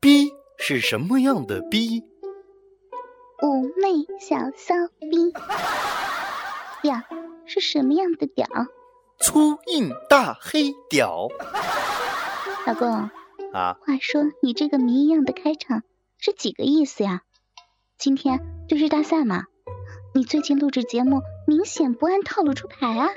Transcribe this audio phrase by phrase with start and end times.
[0.00, 2.02] 逼是什么样的逼？
[3.38, 5.32] 妩媚小骚逼。
[6.82, 7.00] 屌
[7.46, 8.46] 是什么样的屌？
[9.18, 11.28] 粗硬大黑屌。
[12.66, 12.88] 老公，
[13.52, 15.82] 啊，话说你这个谜一样的开场
[16.18, 17.22] 是几个意思呀？
[17.98, 19.44] 今天就是大赛嘛？
[20.14, 23.08] 你最近录制节目明显不按套路出牌啊，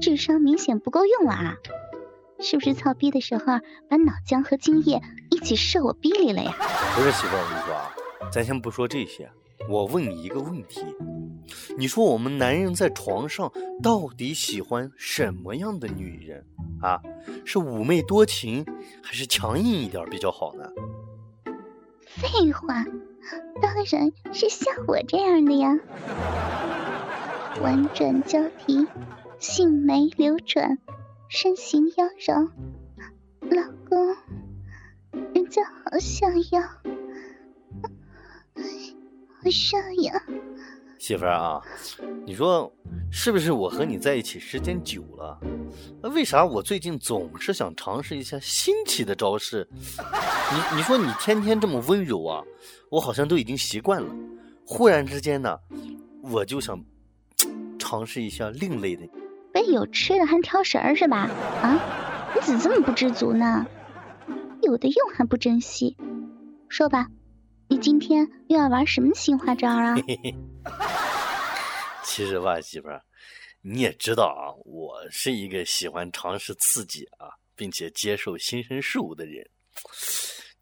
[0.00, 1.56] 智商明显不够用了啊！
[2.42, 3.44] 是不是操逼的时候
[3.88, 5.00] 把脑浆和精液
[5.30, 6.54] 一起射我逼里了呀？
[6.94, 7.90] 不是媳妇儿，我跟你说啊，
[8.32, 9.30] 咱先不说这些，
[9.68, 10.84] 我问你一个问题，
[11.76, 16.44] 你说我们男人在床上到底喜欢什么样的女人
[16.80, 17.00] 啊？
[17.44, 18.64] 是妩媚多情，
[19.02, 20.64] 还是强硬一点比较好呢？
[22.06, 22.84] 废话，
[23.62, 23.84] 当然
[24.32, 25.78] 是像我这样的呀，
[27.62, 28.86] 婉转交替，
[29.38, 30.78] 杏眉流转，
[31.32, 32.50] 身形妖娆，
[33.42, 34.16] 老公，
[35.32, 36.60] 人家好想要，
[39.40, 40.12] 好想要。
[40.98, 41.62] 媳妇儿啊，
[42.26, 42.68] 你说
[43.12, 45.38] 是不是我和你在一起时间久了，
[46.02, 49.68] 为啥我最近总是想尝试一下新奇的招式？
[49.70, 52.42] 你你说你天天这么温柔啊，
[52.90, 54.12] 我好像都已经习惯了。
[54.66, 55.56] 忽然之间呢，
[56.22, 56.84] 我就想
[57.78, 59.08] 尝试一下另类的。
[59.52, 61.28] 被有吃的还挑食儿是吧？
[61.62, 63.66] 啊，你怎么这么不知足呢？
[64.62, 65.96] 有的用还不珍惜，
[66.68, 67.06] 说吧。
[67.68, 69.94] 你今天又要玩什么新花招啊？
[72.02, 73.00] 其实吧，媳妇儿，
[73.62, 79.48] 你也知道啊，我是一个喜欢尝试刺激啊，并且接受新鲜事物的人。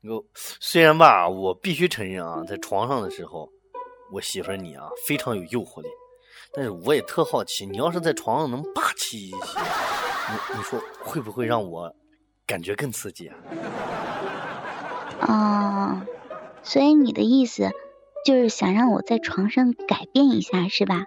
[0.04, 3.50] 我虽然吧，我必须承认啊，在床上的时候，
[4.12, 5.88] 我媳妇儿你啊非常有诱惑力，
[6.54, 9.36] 但是我也特好奇，你要是在床上能霸气一些，
[10.30, 11.94] 你你说会不会让我
[12.46, 13.36] 感觉更刺激啊？
[15.28, 16.02] 哦。
[16.62, 17.70] 所以你的意思
[18.26, 21.06] 就是想让我在床上改变一下是吧？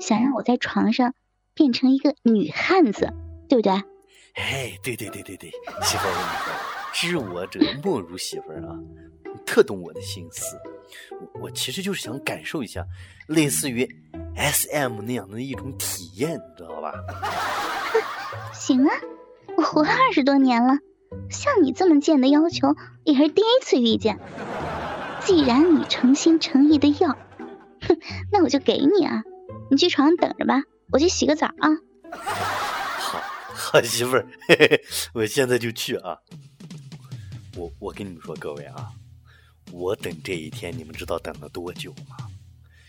[0.00, 1.14] 想让我在床上
[1.54, 3.12] 变成一个女汉子，
[3.48, 3.72] 对不对？
[4.34, 5.50] 哎，对对对对对，
[5.82, 8.74] 媳妇儿，知我者莫如媳妇儿啊，
[9.24, 10.56] 你特懂我的心思。
[11.20, 12.84] 我我其实就是想感受一下
[13.28, 13.88] 类似于
[14.36, 16.92] S M 那样的一种体验，你知道吧？
[18.52, 18.94] 行啊，
[19.56, 20.78] 我活了二十多年了，
[21.30, 22.74] 像你这么贱的要求
[23.04, 24.18] 也是第一次遇见。
[25.24, 27.98] 既然你诚心诚意的要，哼，
[28.32, 29.22] 那我就给你啊！
[29.70, 31.68] 你去床上等着吧，我去洗个澡啊。
[32.98, 33.20] 好，
[33.52, 34.26] 好媳妇儿，
[35.12, 36.16] 我现在就去啊。
[37.56, 38.88] 我我跟你们说，各位啊，
[39.72, 42.16] 我等这一天，你们知道等了多久吗？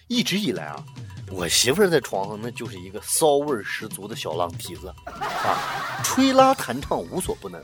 [0.08, 0.84] 一直以来啊，
[1.32, 7.62] 我媳妇儿在床上那就是一个骚味十足的小浪蹄子啊，吹拉弹唱无所不能。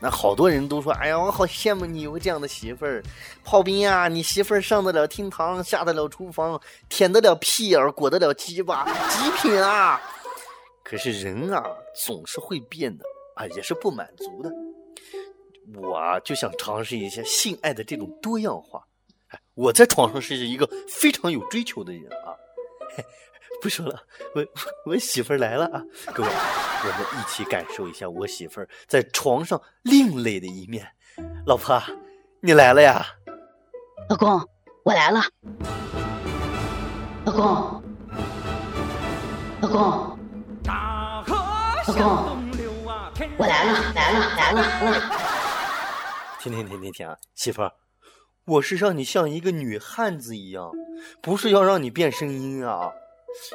[0.00, 3.02] 那好多人都说：“哎呀，我好羡慕你有个这样的媳妇儿，
[3.42, 4.06] 炮兵呀！
[4.06, 10.00] 你媳妇儿上得了厅堂，下得了厨房，舔得了屁眼，裹得了鸡巴，极品啊！”
[10.84, 11.64] 可是人啊，
[12.06, 14.50] 总是会变的啊，也是不满足的。
[15.74, 18.80] 我啊，就想尝试一下性爱的这种多样化。
[19.30, 22.30] 哎，我在床上是一个非常有追求的人啊。
[23.60, 24.02] 不说了，
[24.34, 24.46] 我
[24.86, 25.82] 我媳妇儿来了啊！
[26.14, 30.86] 各位，我们一起感受一下我媳妇儿在床上另类的一面。
[31.46, 31.82] 老婆，
[32.40, 33.04] 你来了呀！
[34.08, 34.40] 老公，
[34.84, 35.20] 我来了。
[37.24, 37.82] 老公，
[39.60, 40.18] 老公，
[41.26, 42.48] 老公，
[43.36, 44.98] 我来了，来了，来了，来了。
[46.40, 47.16] 停停停停停啊！
[47.34, 47.72] 媳妇儿，
[48.48, 50.72] 我是让你像一个女汉子一样，
[51.20, 52.92] 不是要让你变声音啊！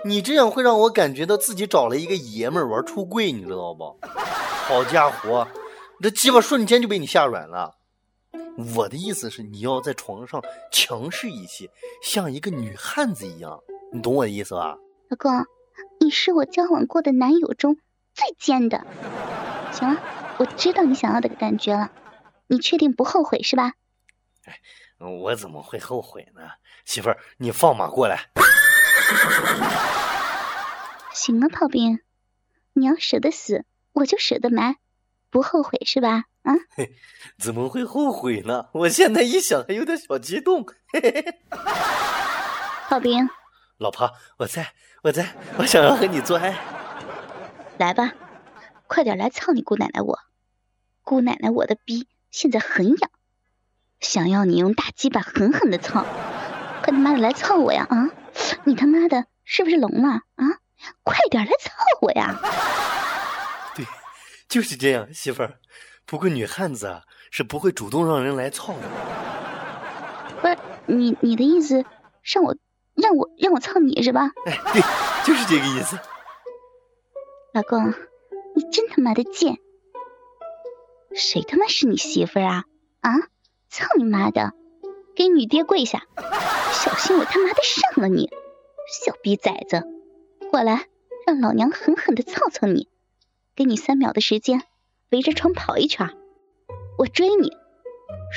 [0.05, 3.97] 你这样会让我感觉到自己找了一个爷们儿玩出柜，你知道不？
[4.03, 5.47] 好家伙，
[5.99, 7.75] 这鸡巴瞬间就被你吓软了。
[8.75, 11.71] 我的意思是，你要在床上强势一些，
[12.03, 13.59] 像一个女汉子一样，
[13.91, 14.77] 你懂我的意思吧？
[15.09, 15.31] 老公，
[15.99, 17.77] 你是我交往过的男友中
[18.13, 18.85] 最贱的。
[19.71, 19.99] 行了，
[20.37, 21.91] 我知道你想要的感觉了，
[22.45, 23.73] 你确定不后悔是吧？
[24.45, 24.59] 哎，
[25.11, 26.41] 我怎么会后悔呢？
[26.85, 28.29] 媳妇儿，你放马过来。
[31.13, 31.99] 行啊，炮兵，
[32.73, 34.77] 你要舍得死，我就舍得埋，
[35.29, 36.25] 不后悔是吧？
[36.43, 36.53] 啊？
[37.37, 38.69] 怎么会后悔呢？
[38.73, 40.65] 我现在一想还有点小激动。
[42.89, 43.29] 炮兵，
[43.77, 44.73] 老婆，我在，
[45.03, 46.57] 我在，我想要和你做爱。
[47.77, 48.13] 来吧，
[48.87, 50.19] 快点来操你姑奶奶我，
[51.03, 53.11] 姑奶奶我的逼现在很痒，
[54.03, 56.05] 想要你用大鸡巴狠狠的操，
[56.83, 57.87] 快他妈的来操我呀！
[57.89, 58.09] 啊？
[58.65, 60.59] 你他妈的是不是聋了啊？
[61.03, 61.71] 快点来操
[62.01, 62.37] 我呀！
[63.75, 63.85] 对，
[64.49, 65.55] 就是这样，媳妇儿。
[66.05, 68.81] 不过女汉子啊，是不会主动让人来操的。
[70.41, 71.85] 不是你，你的意思
[72.21, 72.57] 让我
[72.95, 74.31] 让我让我操你是吧？
[74.45, 74.81] 哎，对，
[75.25, 75.97] 就是这个意思。
[77.53, 77.93] 老公，
[78.53, 79.57] 你真他妈的贱！
[81.15, 82.65] 谁他妈是你媳妇儿啊？
[82.99, 83.11] 啊！
[83.73, 84.53] 操你妈的！
[85.15, 86.03] 给女爹跪下！
[86.71, 88.29] 小心我他妈的上了你，
[88.87, 89.81] 小逼崽子！
[90.51, 90.85] 过来，
[91.25, 92.87] 让老娘狠狠的操操你！
[93.55, 94.61] 给你三秒的时间。
[95.09, 96.07] 围着床跑一圈，
[96.99, 97.51] 我追你。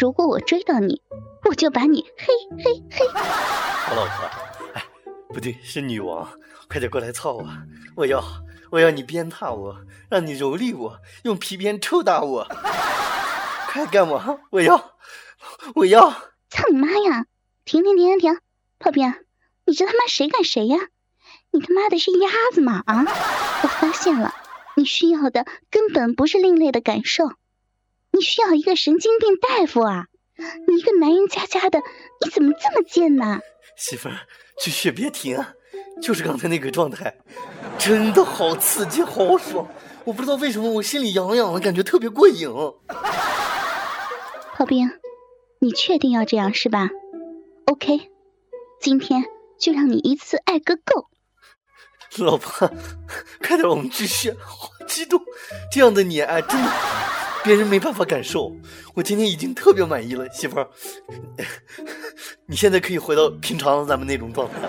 [0.01, 1.03] 如果我追到你，
[1.45, 2.33] 我就把你嘿
[2.65, 3.07] 嘿嘿。
[3.09, 4.25] 好老婆，
[4.73, 4.83] 哎，
[5.29, 6.27] 不对，是女王，
[6.67, 7.47] 快点过来操我！
[7.95, 8.25] 我要，
[8.71, 9.77] 我要你鞭挞我，
[10.09, 12.49] 让你蹂躏我，用皮鞭抽打我。
[13.69, 14.41] 快干我！
[14.51, 14.96] 我要，
[15.77, 16.11] 我要！
[16.51, 17.27] 操你妈呀！
[17.65, 18.39] 停停停停停！
[18.79, 19.15] 炮兵，
[19.65, 20.79] 你这他妈谁干谁呀？
[21.51, 22.83] 你他妈的是鸭子吗？
[22.87, 23.05] 啊！
[23.63, 24.35] 我发现了。
[24.79, 27.33] 你需要的根本不是另类的感受，
[28.13, 30.07] 你需要一个神经病大夫啊！
[30.69, 31.81] 你一个男人家家的，
[32.23, 33.41] 你怎么这么贱呢？
[33.75, 34.19] 媳妇儿，
[34.59, 35.43] 继续别停，
[36.03, 37.17] 就是刚才那个状态，
[37.79, 39.67] 真的好刺激，好爽！
[40.05, 42.47] 我不知道为什么我心里痒痒的，感觉特别过瘾。
[44.55, 44.87] 炮兵，
[45.59, 46.91] 你确定要这样是吧
[47.67, 48.11] ？OK，
[48.81, 49.25] 今天
[49.59, 51.09] 就让你一次爱个够。
[52.19, 52.71] 老婆，
[53.41, 54.33] 快点，我们继续。
[54.33, 55.21] 好激动，
[55.73, 56.71] 这样的你爱真的
[57.43, 58.55] 别人没办法感受。
[58.95, 60.71] 我今天已经特别满意了，媳妇儿，
[62.47, 64.61] 你现在可以回到平常咱们那种状态。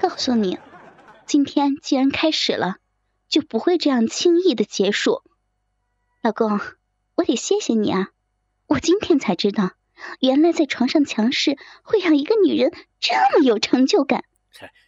[0.00, 0.58] 告诉你，
[1.26, 2.76] 今天既然开始了，
[3.28, 5.22] 就不会这样轻易的结束。
[6.22, 6.60] 老公，
[7.16, 8.10] 我得谢谢你啊！
[8.68, 9.70] 我今天才知道，
[10.20, 12.70] 原来在床上强势会让一个女人
[13.00, 14.24] 这么有成就感。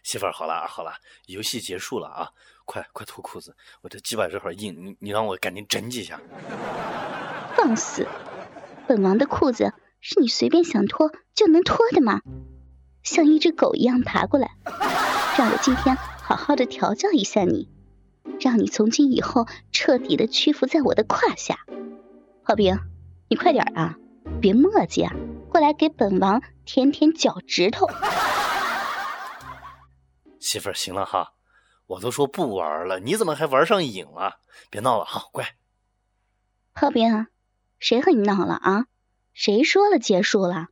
[0.03, 0.93] 媳妇儿，好了好了，
[1.25, 2.29] 游戏结束了啊！
[2.65, 6.21] 快快脱裤子，我这鸡巴这会硬，你你让我赶紧整几下。
[7.55, 8.07] 放肆！
[8.87, 12.21] 本王的裤子是你随便想脱就能脱的吗？
[13.01, 14.51] 像一只狗一样爬过来，
[15.39, 17.67] 让我今天好好的调教一下你，
[18.39, 21.57] 让你从今以后彻底的屈服在我的胯下。
[22.43, 22.77] 好兵，
[23.31, 23.95] 你快点啊，
[24.41, 25.15] 别磨叽啊，
[25.49, 27.87] 过来给本王舔舔脚趾头。
[30.37, 31.31] 媳妇儿，行了哈，
[31.87, 34.39] 我都说不玩了，你怎么还玩上瘾了？
[34.69, 35.55] 别闹了哈，乖。
[36.73, 37.27] 炮兵，
[37.79, 38.87] 谁和你闹了啊？
[39.33, 40.67] 谁说了结束了？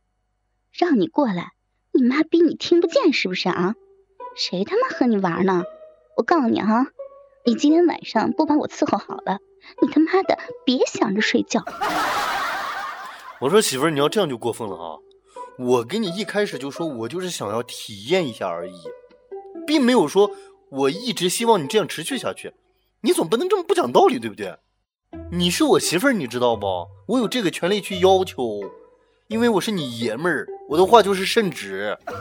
[0.70, 1.52] 让你过来，
[1.92, 3.74] 你妈逼你听不见是不是啊？
[4.36, 5.62] 谁他妈和你玩呢？
[6.18, 6.88] 我告诉你哈，
[7.46, 9.38] 你今天晚上不把我伺候好了，
[9.80, 11.64] 你他妈的别想着睡觉。
[13.40, 14.98] 我说媳妇儿，你要这样就过分了啊！
[15.58, 18.74] 我跟你一开始就说，我就是想要体验一下而已。
[19.66, 20.30] 并没有说
[20.68, 22.52] 我一直希望你这样持续下去，
[23.00, 24.58] 你总不能这么不讲道理，对不对？
[25.32, 26.66] 你是我媳妇儿，你知道不？
[27.08, 28.60] 我有这个权利去要求，
[29.28, 31.96] 因为我是你爷们儿，我的话就是圣旨。
[32.06, 32.14] 操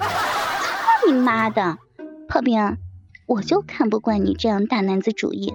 [1.05, 1.77] 你妈的，
[2.29, 2.77] 炮兵，
[3.27, 5.53] 我就看不惯你这样大男子主义。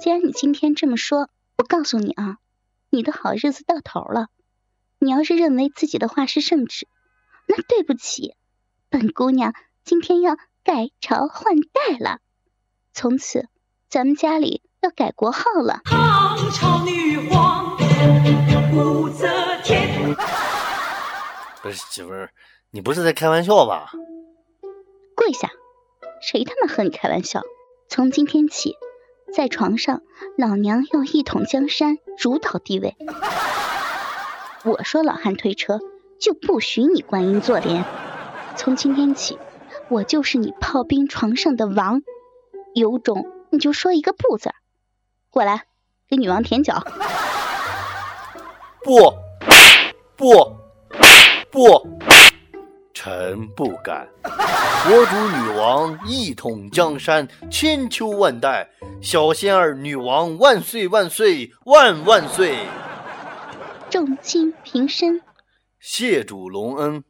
[0.00, 1.28] 既然你今天这么说，
[1.58, 2.38] 我告诉你啊，
[2.90, 4.26] 你的好日子到头了。
[5.00, 6.86] 你要是认为自己的话是圣旨，
[7.48, 8.36] 那对不起，
[8.88, 9.52] 本姑娘
[9.84, 10.36] 今天要。
[10.62, 12.18] 改朝换代了，
[12.92, 13.48] 从此
[13.88, 15.80] 咱们家里要改国号了。
[15.86, 17.78] 唐朝女皇
[18.74, 19.26] 武则
[19.64, 20.14] 天。
[21.62, 22.30] 不是媳妇儿，
[22.70, 23.90] 你不是在开玩笑吧？
[25.16, 25.48] 跪下！
[26.20, 27.40] 谁他妈和你开玩笑？
[27.88, 28.76] 从今天起，
[29.34, 30.02] 在床上，
[30.36, 32.94] 老娘要一统江山，主导地位。
[34.62, 35.80] 我说老汉推车，
[36.20, 37.84] 就不许你观音坐莲。
[38.56, 39.38] 从今天起。
[39.88, 42.02] 我就是你炮兵床上的王，
[42.74, 44.50] 有种你就说一个不字。
[45.30, 45.64] 过来，
[46.08, 46.84] 给女王舔脚。
[48.84, 49.12] 不，
[50.16, 50.56] 不，
[51.50, 51.88] 不，
[52.94, 54.08] 臣不敢。
[54.22, 58.70] 国主女王一统江山，千秋万代。
[59.02, 62.58] 小仙儿女王万岁万岁万万岁！
[63.90, 65.20] 众卿平身。
[65.80, 67.02] 谢主隆恩。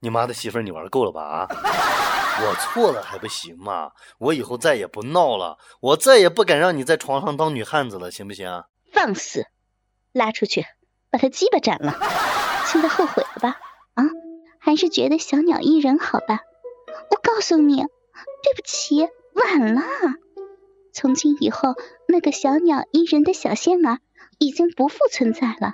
[0.00, 1.22] 你妈的媳妇儿，你玩够了吧？
[1.22, 1.48] 啊！
[2.40, 3.90] 我错了还不行吗？
[4.18, 8.62] 我以后再也不闹了，我再也不敢让你在床上当女汉子了，行不行？
[8.92, 9.46] 放肆！
[10.12, 10.64] 拉出去，
[11.10, 11.96] 把他鸡巴斩了！
[12.66, 13.56] 现在后悔了吧？
[13.94, 14.04] 啊，
[14.60, 16.40] 还是觉得小鸟依人好吧？
[17.10, 19.82] 我告诉你，对不起，晚了。
[20.92, 21.74] 从今以后，
[22.06, 23.98] 那个小鸟依人的小仙儿
[24.38, 25.72] 已经不复存在了。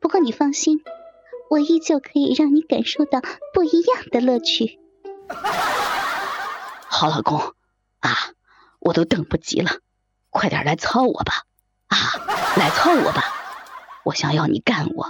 [0.00, 0.80] 不过你放心，
[1.50, 3.20] 我依旧可以让你感受到
[3.52, 4.78] 不一样的乐趣。
[6.88, 7.38] 好老公，
[8.00, 8.16] 啊，
[8.80, 9.70] 我都等不及了，
[10.30, 11.44] 快点来操我吧！
[11.88, 11.96] 啊，
[12.56, 13.24] 来操我吧！
[14.04, 15.06] 我想要你干我，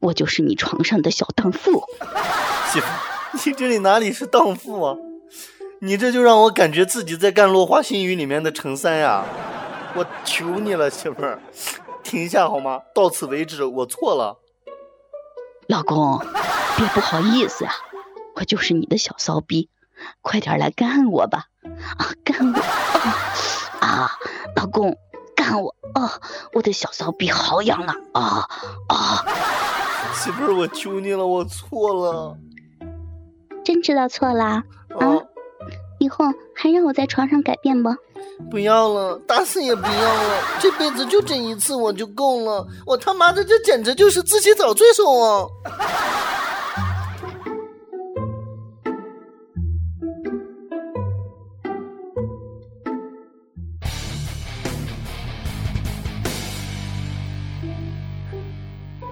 [0.00, 1.84] 我就是你床上的小荡妇。
[2.72, 2.86] 媳妇，
[3.32, 4.96] 你这里哪里是荡妇啊？
[5.80, 9.24] 你这就让我感觉自己在干《落花新语》里面的陈三呀！
[9.94, 11.40] 我求你了，媳妇儿，
[12.12, 12.82] 停下好吗？
[12.94, 14.38] 到此为止，我错了。
[15.66, 16.18] 老公，
[16.76, 17.72] 别不好意思啊，
[18.34, 19.70] 我就是你的小骚逼，
[20.20, 21.46] 快点来干我吧！
[21.96, 22.60] 啊，干我！
[23.80, 24.10] 啊，
[24.54, 24.94] 老公，
[25.34, 25.74] 干我！
[25.94, 26.20] 啊，
[26.52, 27.96] 我的小骚逼好痒啊！
[28.12, 28.48] 啊
[28.88, 29.24] 啊！
[30.12, 32.36] 媳妇儿，我求你了，我错了。
[33.64, 34.62] 真知道错啦？
[35.00, 35.16] 啊，
[36.02, 37.94] 以后还让我在床上改变不？
[38.50, 40.42] 不要了，打死也不要了。
[40.58, 42.66] 这辈子就这一次我就够了。
[42.84, 45.46] 我他妈的这简直就是自己找罪受啊！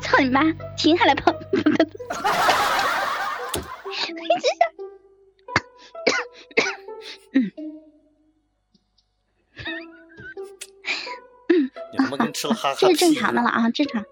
[0.02, 0.42] 操你妈！
[0.76, 1.14] 停下来
[12.16, 12.30] 跑！
[12.30, 14.04] 吃了哈哈这是正常的了啊，正常。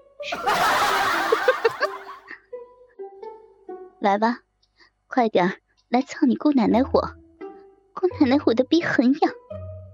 [4.01, 4.39] 来吧，
[5.07, 7.15] 快点来操你姑奶奶火！
[7.95, 9.33] 姑奶奶火的逼很痒，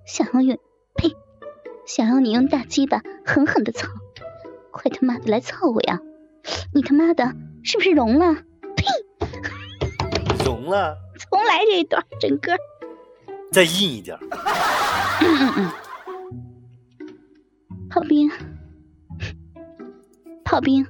[0.07, 0.59] 想要用
[0.95, 1.17] 呸，
[1.87, 3.89] 想要你用大鸡巴狠狠的操！
[4.71, 6.01] 快他妈的来操我呀！
[6.75, 7.33] 你他妈的
[7.63, 8.35] 是不是聋了？
[8.77, 8.85] 呸！
[10.45, 10.99] 聋了。
[11.31, 12.57] 重来这一段，整个。
[13.53, 14.19] 再硬一点。
[14.21, 15.73] 嗯嗯嗯。
[17.95, 18.29] 炮兵，
[20.45, 20.85] 炮兵，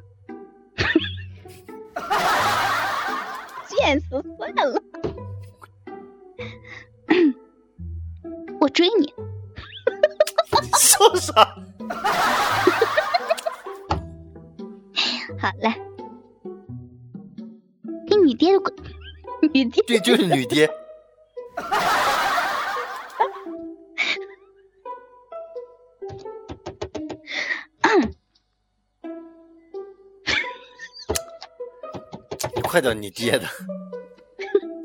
[3.68, 4.82] 贱死算了，
[8.58, 9.12] 我追你，
[10.78, 11.44] 笑啥？
[15.38, 15.74] 好嘞，
[18.08, 18.74] 给女爹滚，
[19.52, 20.70] 女爹，对，就是女爹。
[32.74, 33.46] 快点，你爹的，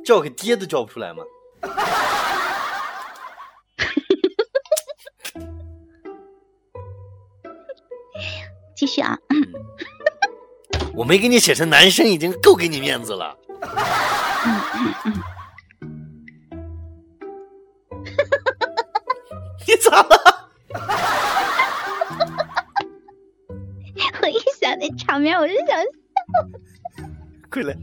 [0.06, 1.24] 叫个爹都叫不出来吗？
[8.76, 9.18] 继续啊！
[10.94, 13.36] 我没给你写成男生，已经够给你面子了。
[19.68, 20.52] 你咋了？
[24.22, 25.74] 我一想那场面，我就想笑。
[27.60, 27.76] 快来！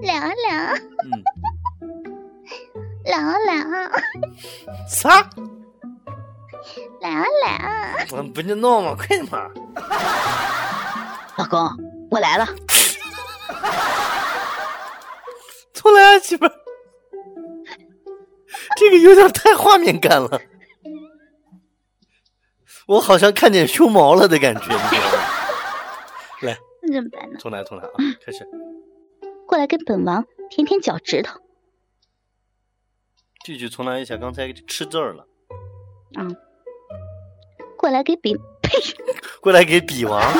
[0.00, 0.78] 凉凉，
[3.04, 3.90] 凉凉，
[4.88, 5.28] 啥？
[7.00, 8.94] 凉凉，我不就闹吗？
[8.96, 9.50] 快点嘛！
[11.36, 11.60] 老公，
[12.10, 12.46] 我来了。
[15.74, 16.46] 重来，媳妇。
[18.76, 20.40] 这个有点太画面感了。
[22.88, 24.62] 我好像看见胸毛了的感觉，
[26.40, 27.38] 来，那怎么办呢？
[27.38, 27.92] 重来，重来啊！
[28.24, 28.48] 开始，
[29.46, 31.38] 过来跟本王舔舔脚趾头。
[33.44, 35.26] 继续重来一下，刚才吃字儿了。
[36.18, 36.34] 嗯，
[37.76, 38.70] 过来给比呸，
[39.42, 40.22] 过来给比王。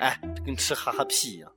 [0.00, 1.52] 哎，跟吃哈哈屁一样。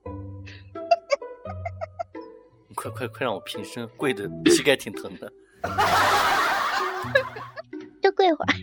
[2.76, 5.32] 快快快，让我平身，跪的膝盖挺疼的。
[8.02, 8.54] 多跪会儿，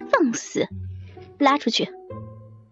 [0.10, 0.66] 放肆，
[1.38, 1.88] 拉出去。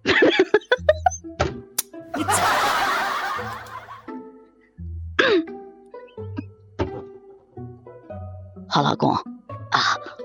[8.68, 9.22] 好，老公啊，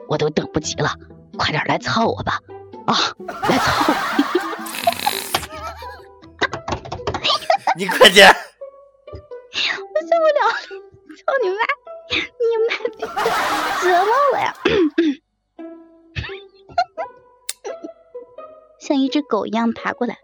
[0.07, 0.91] 我都等不及了，
[1.37, 2.39] 快点来操我吧！
[2.87, 2.95] 啊，
[3.47, 3.93] 来操！
[7.77, 8.35] 你快点！
[10.37, 10.41] 了！
[11.17, 11.55] 操你妈！
[12.11, 12.69] 你妈
[13.81, 14.53] 折磨我呀！
[18.79, 20.17] 像一只狗一样爬过来。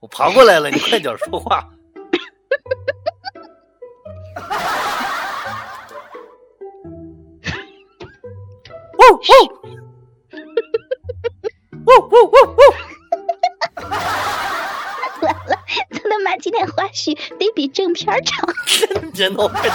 [0.00, 1.68] 我爬过来了，你快点说话。
[8.98, 9.20] 哦哦！
[11.86, 12.54] 哦哦哦
[16.36, 18.54] 今天花絮得比正片长。
[19.12, 19.74] 别闹，快点。